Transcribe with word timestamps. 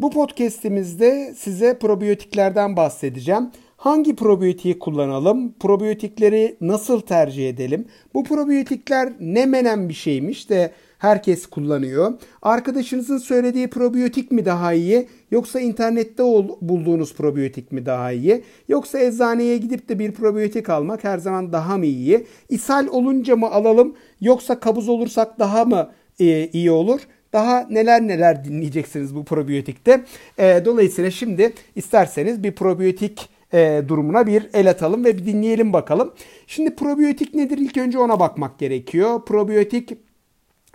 Bu 0.00 0.10
podcast'imizde 0.10 1.34
size 1.36 1.78
probiyotiklerden 1.78 2.76
bahsedeceğim. 2.76 3.50
Hangi 3.76 4.16
probiyotiği 4.16 4.78
kullanalım? 4.78 5.52
Probiyotikleri 5.52 6.56
nasıl 6.60 7.00
tercih 7.00 7.48
edelim? 7.48 7.86
Bu 8.14 8.24
probiyotikler 8.24 9.12
ne 9.20 9.46
menen 9.46 9.88
bir 9.88 9.94
şeymiş 9.94 10.50
de 10.50 10.70
herkes 10.98 11.46
kullanıyor. 11.46 12.12
Arkadaşınızın 12.42 13.18
söylediği 13.18 13.70
probiyotik 13.70 14.30
mi 14.30 14.44
daha 14.44 14.72
iyi 14.72 15.08
yoksa 15.30 15.60
internette 15.60 16.22
bulduğunuz 16.60 17.14
probiyotik 17.14 17.72
mi 17.72 17.86
daha 17.86 18.12
iyi 18.12 18.42
yoksa 18.68 18.98
eczaneye 18.98 19.56
gidip 19.56 19.88
de 19.88 19.98
bir 19.98 20.12
probiyotik 20.12 20.68
almak 20.68 21.04
her 21.04 21.18
zaman 21.18 21.52
daha 21.52 21.78
mı 21.78 21.86
iyi? 21.86 22.26
İshal 22.48 22.86
olunca 22.86 23.36
mı 23.36 23.50
alalım 23.50 23.94
yoksa 24.20 24.60
kabuz 24.60 24.88
olursak 24.88 25.38
daha 25.38 25.64
mı 25.64 25.90
e, 26.20 26.48
iyi 26.52 26.70
olur? 26.70 27.00
Daha 27.32 27.66
neler 27.70 28.02
neler 28.02 28.44
dinleyeceksiniz 28.44 29.14
bu 29.14 29.24
probiyotikte. 29.24 30.04
E, 30.38 30.62
dolayısıyla 30.64 31.10
şimdi 31.10 31.52
isterseniz 31.76 32.42
bir 32.42 32.52
probiyotik 32.52 33.28
e, 33.52 33.82
durumuna 33.88 34.26
bir 34.26 34.50
el 34.54 34.70
atalım 34.70 35.04
ve 35.04 35.18
bir 35.18 35.26
dinleyelim 35.26 35.72
bakalım. 35.72 36.14
Şimdi 36.46 36.76
probiyotik 36.76 37.34
nedir? 37.34 37.58
İlk 37.58 37.76
önce 37.76 37.98
ona 37.98 38.20
bakmak 38.20 38.58
gerekiyor. 38.58 39.24
Probiyotik 39.24 39.92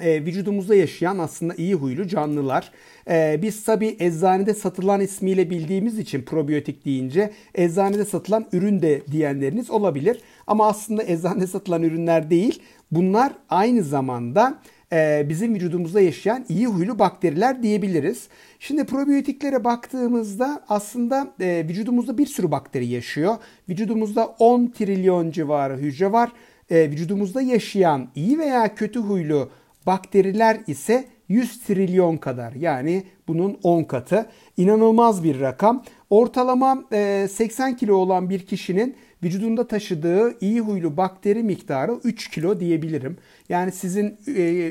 e, 0.02 0.26
vücudumuzda 0.26 0.76
yaşayan 0.76 1.18
aslında 1.18 1.54
iyi 1.56 1.76
huylu 1.76 2.08
canlılar. 2.08 2.72
E, 3.10 3.40
biz 3.42 3.64
tabi 3.64 3.98
eczanede 4.00 4.54
satılan 4.54 5.02
ismiyle 5.02 5.50
bildiğimiz 5.50 6.00
için 6.00 6.22
probiyotik 6.22 6.86
deyince 6.86 7.32
eczanede 7.56 8.06
satılan 8.06 8.46
ürün 8.52 8.82
de 8.82 9.02
diyenleriniz 9.12 9.72
olabilir. 9.72 10.22
Ama 10.48 10.68
aslında 10.68 11.04
eczanede 11.04 11.48
satılan 11.48 11.84
ürünler 11.84 12.30
değil. 12.30 12.62
Bunlar 12.92 13.34
aynı 13.50 13.84
zamanda 13.84 14.60
e, 14.94 15.26
bizim 15.30 15.56
vücudumuzda 15.56 16.02
yaşayan 16.02 16.46
iyi 16.50 16.68
huylu 16.68 17.00
bakteriler 17.00 17.64
diyebiliriz. 17.64 18.28
Şimdi 18.60 18.86
probiyotiklere 18.86 19.64
baktığımızda 19.64 20.64
aslında 20.70 21.34
e, 21.40 21.66
vücudumuzda 21.70 22.18
bir 22.18 22.26
sürü 22.26 22.52
bakteri 22.52 22.86
yaşıyor. 22.86 23.36
Vücudumuzda 23.70 24.26
10 24.26 24.68
trilyon 24.68 25.32
civarı 25.32 25.78
hücre 25.78 26.12
var. 26.12 26.32
E, 26.70 26.92
vücudumuzda 26.92 27.42
yaşayan 27.42 28.08
iyi 28.16 28.40
veya 28.40 28.76
kötü 28.76 29.00
huylu 29.00 29.50
bakteriler 29.86 30.58
ise 30.68 31.06
100 31.30 31.60
trilyon 31.64 32.18
kadar 32.18 32.54
yani 32.54 33.04
bunun 33.28 33.58
10 33.64 33.84
katı. 33.84 34.26
İnanılmaz 34.58 35.24
bir 35.24 35.40
rakam. 35.40 35.84
Ortalama 36.10 36.84
80 36.92 37.78
kilo 37.78 37.96
olan 37.96 38.30
bir 38.30 38.46
kişinin 38.46 38.96
vücudunda 39.24 39.68
taşıdığı 39.68 40.40
iyi 40.42 40.60
huylu 40.60 40.98
bakteri 40.98 41.44
miktarı 41.44 42.00
3 42.04 42.30
kilo 42.30 42.60
diyebilirim. 42.60 43.18
Yani 43.50 43.72
sizin 43.72 44.18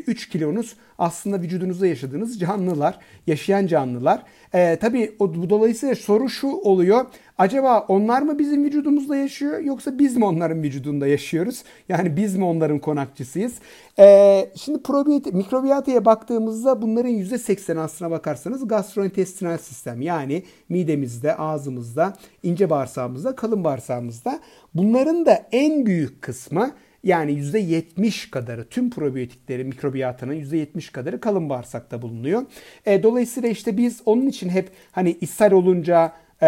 3 0.06 0.28
kilonuz 0.28 0.76
aslında 0.98 1.42
vücudunuzda 1.42 1.86
yaşadığınız 1.86 2.40
canlılar, 2.40 2.98
yaşayan 3.26 3.66
canlılar. 3.66 4.22
Ee, 4.54 4.78
tabii 4.80 5.16
o, 5.18 5.50
dolayısıyla 5.50 5.94
soru 5.94 6.28
şu 6.28 6.48
oluyor. 6.48 7.06
Acaba 7.38 7.80
onlar 7.88 8.22
mı 8.22 8.38
bizim 8.38 8.64
vücudumuzda 8.64 9.16
yaşıyor 9.16 9.58
yoksa 9.60 9.98
biz 9.98 10.16
mi 10.16 10.24
onların 10.24 10.62
vücudunda 10.62 11.06
yaşıyoruz? 11.06 11.64
Yani 11.88 12.16
biz 12.16 12.36
mi 12.36 12.44
onların 12.44 12.78
konakçısıyız? 12.78 13.54
Ee, 13.98 14.50
şimdi 14.56 14.82
probiyat, 14.82 15.26
mikrobiyataya 15.26 16.04
baktığımızda 16.04 16.82
bunların 16.82 17.12
%80 17.12 17.80
aslına 17.80 18.10
bakarsanız 18.10 18.68
gastrointestinal 18.68 19.58
sistem 19.58 20.02
yani 20.02 20.42
midemizde, 20.68 21.36
ağzımızda, 21.36 22.12
ince 22.42 22.70
bağırsağımızda, 22.70 23.36
kalın 23.36 23.64
bağırsağımızda. 23.64 24.40
Bunların 24.74 25.26
da 25.26 25.46
en 25.52 25.86
büyük 25.86 26.22
kısmı 26.22 26.74
yani 27.04 27.32
%70 27.32 28.30
kadarı 28.30 28.64
tüm 28.64 28.90
probiyotikleri 28.90 29.64
mikrobiyatının 29.64 30.34
%70 30.34 30.92
kadarı 30.92 31.20
kalın 31.20 31.48
bağırsakta 31.48 32.02
bulunuyor. 32.02 32.42
E, 32.86 33.02
dolayısıyla 33.02 33.48
işte 33.48 33.76
biz 33.76 34.00
onun 34.06 34.26
için 34.26 34.48
hep 34.48 34.70
hani 34.92 35.10
ishal 35.10 35.52
olunca 35.52 36.12
e, 36.40 36.46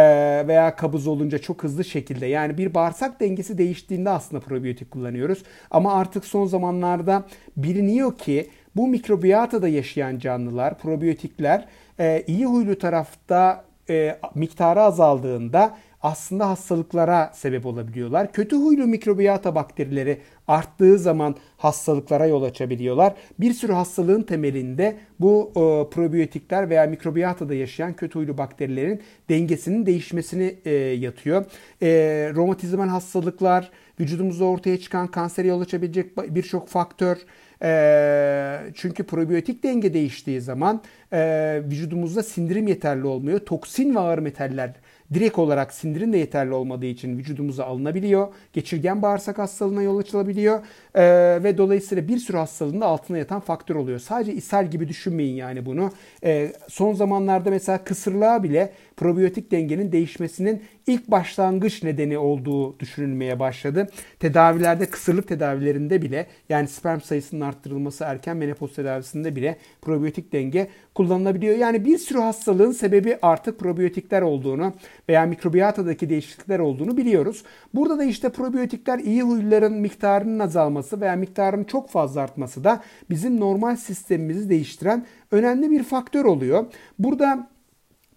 veya 0.49 0.77
kabız 0.77 1.07
olunca 1.07 1.39
çok 1.39 1.63
hızlı 1.63 1.85
şekilde 1.85 2.27
yani 2.27 2.59
bir 2.59 2.75
bağırsak 2.75 3.21
dengesi 3.21 3.59
değiştiğinde 3.59 4.11
aslında 4.11 4.43
probiyotik 4.43 4.91
kullanıyoruz. 4.91 5.43
Ama 5.71 5.95
artık 5.95 6.25
son 6.25 6.47
zamanlarda 6.47 7.25
biliniyor 7.57 8.19
ki 8.19 8.51
bu 8.77 8.89
mikrobiyatada 8.89 9.69
yaşayan 9.69 10.19
canlılar, 10.19 10.79
probiyotikler 10.79 11.65
e, 12.01 12.25
iyi 12.27 12.47
huylu 12.47 12.79
tarafta 12.79 13.65
e, 13.91 14.19
miktarı 14.35 14.83
azaldığında 14.83 15.77
aslında 16.07 16.49
hastalıklara 16.49 17.31
sebep 17.35 17.67
olabiliyorlar. 17.67 18.33
Kötü 18.33 18.57
huylu 18.57 18.87
mikrobiyata 18.87 19.55
bakterileri 19.55 20.21
arttığı 20.49 20.99
zaman 20.99 21.37
hastalıklara 21.57 22.27
yol 22.27 22.43
açabiliyorlar. 22.43 23.15
Bir 23.39 23.53
sürü 23.53 23.73
hastalığın 23.73 24.23
temelinde 24.23 24.97
bu 25.21 25.51
e, 25.51 25.95
probiyotikler 25.95 26.71
veya 26.71 26.87
mikrobiyatada 26.87 27.55
yaşayan 27.55 27.93
kötü 27.93 28.19
huylu 28.19 28.39
bakterilerin 28.39 29.03
dengesinin 29.29 29.87
değişmesini 29.87 30.57
e, 30.65 30.71
yatıyor. 30.75 31.45
E, 31.83 31.89
romatizmal 32.35 32.89
hastalıklar, 32.89 33.71
vücudumuzda 34.01 34.45
ortaya 34.45 34.81
çıkan 34.81 35.07
kansere 35.07 35.49
yol 35.49 35.61
açabilecek 35.61 36.35
birçok 36.35 36.69
faktör, 36.69 37.17
e, 37.63 38.71
çünkü 38.75 39.05
probiyotik 39.05 39.63
denge 39.63 39.95
değiştiği 39.95 40.41
zaman 40.41 40.83
e, 41.13 41.19
vücudumuzda 41.65 42.23
sindirim 42.23 42.69
yeterli 42.69 43.07
olmuyor. 43.07 43.39
Toksin 43.39 43.95
ve 43.95 43.99
ağır 43.99 44.19
metaller 44.19 44.75
direkt 45.15 45.39
olarak 45.39 45.73
sindirim 45.73 46.13
de 46.13 46.19
yeterli 46.19 46.55
olmadığı 46.55 46.87
için 46.87 47.19
vücudumuza 47.19 47.65
alınabiliyor. 47.65 48.29
Geçirgen 48.53 49.03
bağırsak 49.03 49.39
hastalığına 49.39 49.83
yol 49.83 49.99
açılabiliyor. 49.99 50.61
Ee, 50.95 51.39
ve 51.45 51.59
dolayısıyla 51.59 52.09
bir 52.09 52.19
sürü 52.19 52.37
hastalığın 52.37 52.81
da 52.81 52.87
altına 52.87 53.19
yatan 53.19 53.41
faktör 53.41 53.75
oluyor. 53.75 53.99
Sadece 53.99 54.33
ishal 54.33 54.71
gibi 54.71 54.89
düşünmeyin 54.89 55.37
yani 55.37 55.67
bunu. 55.67 55.91
Ee, 56.25 56.53
son 56.69 56.95
zamanlarda 56.95 57.51
mesela 57.51 57.85
kısırlığa 57.85 58.43
bile 58.43 58.73
probiyotik 58.97 59.51
dengenin 59.51 59.93
değişmesinin 59.93 60.63
ilk 60.87 61.09
başlangıç 61.11 61.83
nedeni 61.83 62.19
olduğu 62.19 62.81
düşünülmeye 62.81 63.41
başladı. 63.41 63.89
Tedavilerde 64.21 64.87
kısırlık 64.87 65.29
tedavilerinde 65.29 66.03
bile 66.03 66.27
yani 66.49 66.69
sperm 66.69 67.01
sayısının 67.01 67.41
arttırılması 67.41 68.05
erken 68.05 68.37
menopoz 68.37 68.75
tedavisinde 68.75 69.37
bile 69.37 69.57
probiyotik 69.83 70.33
denge 70.33 70.69
kullanılabiliyor. 70.95 71.57
Yani 71.57 71.85
bir 71.85 71.99
sürü 71.99 72.19
hastalığın 72.19 72.73
sebebi 72.73 73.19
artık 73.23 73.59
probiyotikler 73.59 74.23
olduğunu 74.23 74.73
veya 75.09 75.27
mikrobiyatadaki 75.27 76.11
değişiklikler 76.11 76.59
olduğunu 76.59 76.97
biliyoruz. 76.97 77.43
Burada 77.75 77.99
da 77.99 78.05
işte 78.05 78.29
probiyotikler 78.29 78.99
iyi 78.99 79.23
huyların 79.23 79.75
miktarının 79.75 80.39
azalması 80.39 81.01
veya 81.01 81.17
miktarının 81.17 81.65
çok 81.65 81.91
fazla 81.91 82.21
artması 82.21 82.65
da 82.65 82.83
bizim 83.11 83.41
normal 83.41 83.77
sistemimizi 83.77 84.51
değiştiren 84.51 85.07
önemli 85.31 85.71
bir 85.71 85.83
faktör 85.83 86.25
oluyor. 86.25 86.67
Burada 86.99 87.56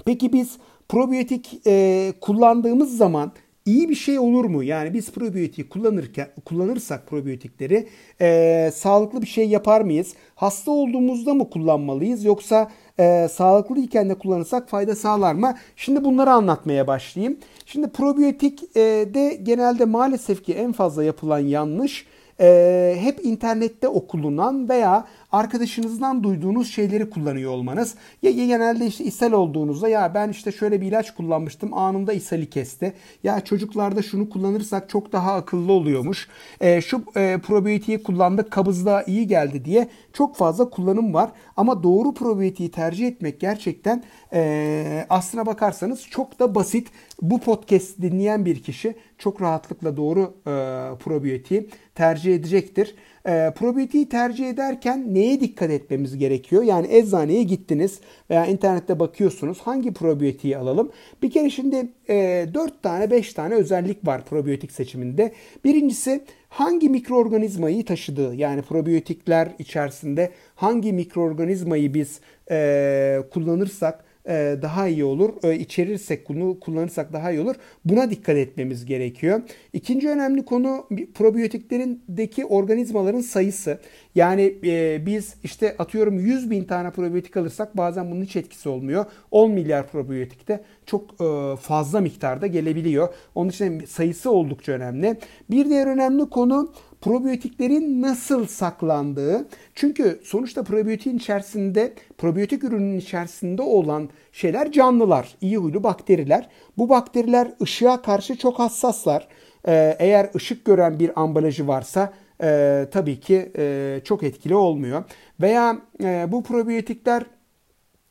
peki 0.05 0.33
biz 0.33 0.57
probiyotik 0.89 1.61
e, 1.67 2.13
kullandığımız 2.21 2.97
zaman 2.97 3.31
iyi 3.65 3.89
bir 3.89 3.95
şey 3.95 4.19
olur 4.19 4.45
mu? 4.45 4.63
Yani 4.63 4.93
biz 4.93 5.11
probiyotik 5.11 5.69
kullanırken 5.69 6.27
kullanırsak 6.45 7.07
probiyotikleri 7.07 7.87
e, 8.21 8.71
sağlıklı 8.73 9.21
bir 9.21 9.27
şey 9.27 9.49
yapar 9.49 9.81
mıyız? 9.81 10.13
Hasta 10.35 10.71
olduğumuzda 10.71 11.33
mı 11.33 11.49
kullanmalıyız 11.49 12.23
yoksa 12.23 12.71
e, 12.99 13.27
sağlıklı 13.31 13.79
iken 13.79 14.09
de 14.09 14.15
kullanırsak 14.15 14.69
fayda 14.69 14.95
sağlar 14.95 15.33
mı? 15.33 15.55
Şimdi 15.75 16.03
bunları 16.03 16.31
anlatmaya 16.31 16.87
başlayayım. 16.87 17.37
Şimdi 17.65 17.89
probiyotik 17.89 18.63
e, 18.77 18.81
de 19.13 19.39
genelde 19.43 19.85
maalesef 19.85 20.43
ki 20.45 20.53
en 20.53 20.71
fazla 20.71 21.03
yapılan 21.03 21.39
yanlış 21.39 22.05
e, 22.39 22.97
hep 22.99 23.25
internette 23.25 23.87
okulunan 23.87 24.69
veya 24.69 25.05
arkadaşınızdan 25.31 26.23
duyduğunuz 26.23 26.71
şeyleri 26.71 27.09
kullanıyor 27.09 27.51
olmanız. 27.51 27.95
Ya 28.21 28.31
genelde 28.31 28.85
işte 28.85 29.03
ishal 29.03 29.31
olduğunuzda 29.31 29.89
ya 29.89 30.13
ben 30.13 30.29
işte 30.29 30.51
şöyle 30.51 30.81
bir 30.81 30.87
ilaç 30.87 31.13
kullanmıştım 31.13 31.73
anında 31.73 32.13
ishali 32.13 32.49
kesti. 32.49 32.93
Ya 33.23 33.39
çocuklarda 33.39 34.01
şunu 34.01 34.29
kullanırsak 34.29 34.89
çok 34.89 35.11
daha 35.11 35.33
akıllı 35.33 35.71
oluyormuş. 35.71 36.27
E, 36.61 36.81
şu 36.81 37.03
e, 37.15 37.37
probiyotiği 37.37 38.03
kullandık 38.03 38.51
kabızlığa 38.51 39.03
iyi 39.03 39.27
geldi 39.27 39.65
diye 39.65 39.87
çok 40.13 40.35
fazla 40.35 40.69
kullanım 40.69 41.13
var. 41.13 41.31
Ama 41.57 41.83
doğru 41.83 42.13
probiyotiği 42.13 42.71
tercih 42.71 43.07
etmek 43.07 43.39
gerçekten 43.39 44.03
e, 44.33 45.05
aslına 45.09 45.45
bakarsanız 45.45 46.07
çok 46.09 46.39
da 46.39 46.55
basit. 46.55 46.87
Bu 47.21 47.39
podcast 47.39 48.01
dinleyen 48.01 48.45
bir 48.45 48.63
kişi 48.63 48.95
çok 49.17 49.41
rahatlıkla 49.41 49.97
doğru 49.97 50.21
e, 50.21 50.51
probiyotiği 50.97 51.69
tercih 51.95 52.35
edecektir. 52.35 52.95
E, 53.27 53.53
probiyotiği 53.55 54.09
tercih 54.09 54.49
ederken 54.49 55.13
neye 55.13 55.39
dikkat 55.39 55.69
etmemiz 55.69 56.17
gerekiyor? 56.17 56.63
Yani 56.63 56.87
eczaneye 56.89 57.43
gittiniz 57.43 57.99
veya 58.29 58.45
internette 58.45 58.99
bakıyorsunuz 58.99 59.59
hangi 59.59 59.93
probiyotiği 59.93 60.57
alalım? 60.57 60.91
Bir 61.23 61.31
kere 61.31 61.49
şimdi 61.49 61.87
e, 62.09 62.45
4 62.53 62.83
tane 62.83 63.11
5 63.11 63.33
tane 63.33 63.55
özellik 63.55 64.07
var 64.07 64.25
probiyotik 64.25 64.71
seçiminde. 64.71 65.33
Birincisi 65.63 66.23
hangi 66.49 66.89
mikroorganizmayı 66.89 67.85
taşıdığı 67.85 68.35
yani 68.35 68.61
probiyotikler 68.61 69.49
içerisinde 69.59 70.31
hangi 70.55 70.93
mikroorganizmayı 70.93 71.93
biz 71.93 72.19
e, 72.51 73.19
kullanırsak 73.33 74.08
e, 74.29 74.57
daha 74.61 74.87
iyi 74.87 75.03
olur. 75.03 75.33
E, 75.43 75.55
içerirsek 75.55 76.29
bunu 76.29 76.59
kullanırsak 76.59 77.13
daha 77.13 77.31
iyi 77.31 77.39
olur. 77.39 77.55
Buna 77.85 78.09
dikkat 78.09 78.37
etmemiz 78.37 78.85
gerekiyor. 78.85 79.41
İkinci 79.73 80.09
önemli 80.09 80.45
konu 80.45 80.87
probiyotiklerindeki 81.13 82.45
organizmaların 82.45 83.21
sayısı. 83.21 83.79
Yani 84.15 84.55
e, 84.65 85.05
biz 85.05 85.35
işte 85.43 85.75
atıyorum 85.79 86.19
100 86.19 86.51
bin 86.51 86.63
tane 86.63 86.91
probiyotik 86.91 87.37
alırsak 87.37 87.77
bazen 87.77 88.11
bunun 88.11 88.23
hiç 88.23 88.35
etkisi 88.35 88.69
olmuyor. 88.69 89.05
10 89.31 89.51
milyar 89.51 89.87
probiyotikte 89.87 90.63
çok 90.85 91.17
fazla 91.59 92.01
miktarda 92.01 92.47
gelebiliyor. 92.47 93.13
Onun 93.35 93.49
için 93.49 93.85
sayısı 93.85 94.31
oldukça 94.31 94.71
önemli. 94.71 95.17
Bir 95.49 95.69
diğer 95.69 95.87
önemli 95.87 96.29
konu 96.29 96.73
probiyotiklerin 97.01 98.01
nasıl 98.01 98.47
saklandığı. 98.47 99.47
Çünkü 99.75 100.19
sonuçta 100.23 100.63
probiyotiğin 100.63 101.17
içerisinde, 101.17 101.93
probiyotik 102.17 102.63
ürünün 102.63 102.97
içerisinde 102.97 103.61
olan 103.61 104.09
şeyler 104.31 104.71
canlılar, 104.71 105.35
iyi 105.41 105.57
huylu 105.57 105.83
bakteriler. 105.83 106.49
Bu 106.77 106.89
bakteriler 106.89 107.51
ışığa 107.61 108.01
karşı 108.01 108.37
çok 108.37 108.59
hassaslar. 108.59 109.27
Ee, 109.67 109.95
eğer 109.99 110.29
ışık 110.35 110.65
gören 110.65 110.99
bir 110.99 111.21
ambalajı 111.21 111.67
varsa 111.67 112.13
e, 112.43 112.87
tabii 112.91 113.19
ki 113.19 113.51
e, 113.57 113.99
çok 114.03 114.23
etkili 114.23 114.55
olmuyor. 114.55 115.03
Veya 115.41 115.77
e, 116.03 116.27
bu 116.31 116.43
probiyotikler 116.43 117.23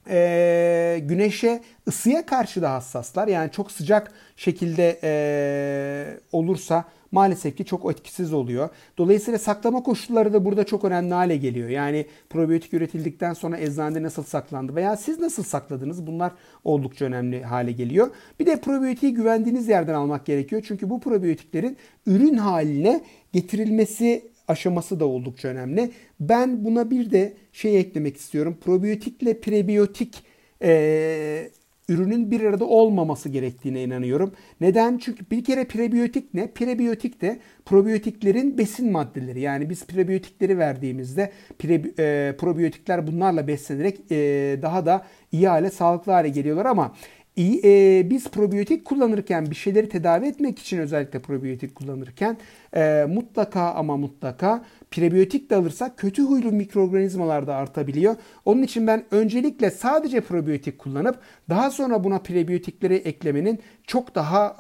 e, 0.08 1.00
güneşe, 1.02 1.60
ısıya 1.88 2.26
karşı 2.26 2.62
da 2.62 2.72
hassaslar. 2.72 3.28
Yani 3.28 3.50
çok 3.50 3.72
sıcak 3.72 4.12
şekilde 4.36 5.00
e, 5.02 5.12
olursa 6.32 6.84
maalesef 7.12 7.56
ki 7.56 7.64
çok 7.64 7.90
etkisiz 7.90 8.32
oluyor. 8.32 8.68
Dolayısıyla 8.98 9.38
saklama 9.38 9.82
koşulları 9.82 10.32
da 10.32 10.44
burada 10.44 10.64
çok 10.64 10.84
önemli 10.84 11.14
hale 11.14 11.36
geliyor. 11.36 11.68
Yani 11.68 12.06
probiyotik 12.30 12.74
üretildikten 12.74 13.32
sonra 13.32 13.58
eczanede 13.58 14.02
nasıl 14.02 14.22
saklandı 14.22 14.74
veya 14.74 14.96
siz 14.96 15.18
nasıl 15.18 15.42
sakladınız 15.42 16.06
bunlar 16.06 16.32
oldukça 16.64 17.04
önemli 17.04 17.42
hale 17.42 17.72
geliyor. 17.72 18.10
Bir 18.40 18.46
de 18.46 18.60
probiyotiği 18.60 19.14
güvendiğiniz 19.14 19.68
yerden 19.68 19.94
almak 19.94 20.26
gerekiyor. 20.26 20.62
Çünkü 20.68 20.90
bu 20.90 21.00
probiyotiklerin 21.00 21.76
ürün 22.06 22.36
haline 22.36 23.00
getirilmesi 23.32 24.30
aşaması 24.48 25.00
da 25.00 25.06
oldukça 25.06 25.48
önemli. 25.48 25.90
Ben 26.20 26.64
buna 26.64 26.90
bir 26.90 27.10
de 27.10 27.32
şey 27.52 27.80
eklemek 27.80 28.16
istiyorum. 28.16 28.58
Probiyotikle 28.64 29.40
prebiyotik 29.40 30.22
e, 30.62 31.50
ürünün 31.88 32.30
bir 32.30 32.40
arada 32.40 32.64
olmaması 32.64 33.28
gerektiğine 33.28 33.82
inanıyorum. 33.82 34.32
Neden? 34.60 34.98
Çünkü 34.98 35.24
bir 35.30 35.44
kere 35.44 35.64
prebiyotik 35.64 36.34
ne? 36.34 36.50
Prebiyotik 36.50 37.20
de 37.20 37.38
probiyotiklerin 37.64 38.58
besin 38.58 38.92
maddeleri. 38.92 39.40
Yani 39.40 39.70
biz 39.70 39.86
prebiyotikleri 39.86 40.58
verdiğimizde 40.58 41.32
pre, 41.58 41.82
e, 41.98 42.36
probiyotikler 42.36 43.06
bunlarla 43.06 43.48
beslenerek 43.48 44.00
e, 44.10 44.16
daha 44.62 44.86
da 44.86 45.06
iyi 45.32 45.48
hale, 45.48 45.70
sağlıklı 45.70 46.12
hale 46.12 46.28
geliyorlar 46.28 46.66
ama 46.66 46.94
iyi, 47.38 47.60
e, 47.64 48.10
biz 48.10 48.28
probiyotik 48.28 48.84
kullanırken 48.84 49.50
bir 49.50 49.54
şeyleri 49.54 49.88
tedavi 49.88 50.26
etmek 50.26 50.58
için 50.58 50.78
özellikle 50.78 51.18
probiyotik 51.18 51.74
kullanırken 51.74 52.36
e, 52.76 53.06
mutlaka 53.08 53.72
ama 53.72 53.96
mutlaka 53.96 54.64
prebiyotik 54.90 55.50
de 55.50 55.56
alırsak 55.56 55.96
kötü 55.96 56.22
huylu 56.22 56.52
mikroorganizmalar 56.52 57.46
da 57.46 57.54
artabiliyor. 57.54 58.16
Onun 58.44 58.62
için 58.62 58.86
ben 58.86 59.04
öncelikle 59.10 59.70
sadece 59.70 60.20
probiyotik 60.20 60.78
kullanıp 60.78 61.18
daha 61.48 61.70
sonra 61.70 62.04
buna 62.04 62.18
prebiyotikleri 62.18 62.94
eklemenin 62.94 63.58
çok 63.86 64.14
daha 64.14 64.56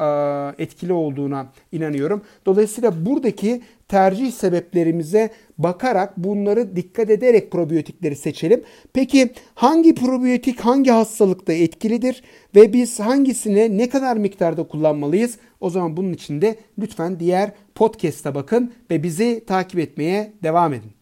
e, 0.58 0.62
etkili 0.62 0.92
olduğuna 0.92 1.46
inanıyorum. 1.72 2.22
Dolayısıyla 2.46 3.06
buradaki 3.06 3.62
tercih 3.88 4.32
sebeplerimize 4.32 5.30
bakarak 5.58 6.16
bunları 6.16 6.76
dikkat 6.76 7.10
ederek 7.10 7.50
probiyotikleri 7.50 8.16
seçelim. 8.16 8.62
Peki 8.92 9.30
hangi 9.54 9.94
probiyotik 9.94 10.60
hangi 10.60 10.90
hastalıkta 10.90 11.52
etkilidir 11.52 12.22
biz 12.72 13.00
hangisini 13.00 13.78
ne 13.78 13.88
kadar 13.88 14.16
miktarda 14.16 14.62
kullanmalıyız? 14.62 15.38
O 15.60 15.70
zaman 15.70 15.96
bunun 15.96 16.12
için 16.12 16.42
de 16.42 16.56
lütfen 16.78 17.20
diğer 17.20 17.50
podcast'a 17.74 18.34
bakın 18.34 18.72
ve 18.90 19.02
bizi 19.02 19.44
takip 19.46 19.80
etmeye 19.80 20.32
devam 20.42 20.72
edin. 20.74 20.97